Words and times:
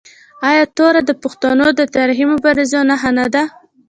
آیا 0.49 0.63
توره 0.77 1.01
د 1.05 1.11
پښتنو 1.23 1.67
د 1.79 1.81
تاریخي 1.95 2.25
مبارزو 2.33 2.79
نښه 2.89 3.11
نه 3.19 3.25
ده؟ 3.33 3.43